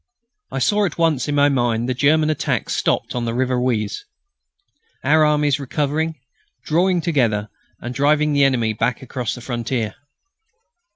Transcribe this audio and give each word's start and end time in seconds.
I 0.49 0.57
saw 0.57 0.85
at 0.87 0.97
once 0.97 1.27
in 1.27 1.35
my 1.35 1.47
mind 1.47 1.87
the 1.87 1.93
German 1.93 2.31
attack 2.31 2.71
stopped 2.71 3.13
on 3.13 3.25
the 3.25 3.35
river 3.35 3.61
Oise, 3.61 4.03
our 5.03 5.23
armies 5.23 5.59
recovering, 5.59 6.15
drawing 6.65 7.01
together 7.01 7.49
and 7.79 7.93
driving 7.93 8.33
the 8.33 8.43
enemy 8.43 8.73
back 8.73 9.03
across 9.03 9.35
the 9.35 9.41
frontier. 9.41 9.93